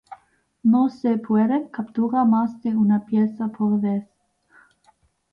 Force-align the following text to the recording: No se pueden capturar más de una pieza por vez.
No 0.63 0.89
se 0.89 1.17
pueden 1.19 1.67
capturar 1.67 2.25
más 2.25 2.59
de 2.63 2.75
una 2.75 3.05
pieza 3.05 3.49
por 3.49 3.79
vez. 3.79 4.07